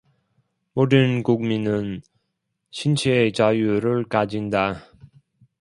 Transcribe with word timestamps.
모든 0.73 1.21
국민은 1.21 2.01
신체의 2.71 3.33
자유를 3.33 4.05
가진다. 4.05 4.83